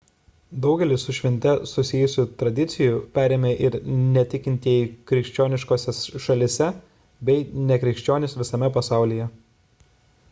daugelį 0.61 0.95
su 1.01 1.13
švente 1.15 1.51
susijusių 1.71 2.25
tradicijų 2.39 2.95
perėmė 3.17 3.51
ir 3.67 3.77
netikintieji 4.15 4.89
krikščioniškose 5.13 5.95
šalyse 6.29 6.71
bei 7.31 7.39
nekrikščionys 7.75 8.37
visame 8.45 8.75
pasaulyje 8.81 9.31